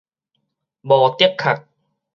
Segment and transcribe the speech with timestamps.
[0.81, 1.67] 無的確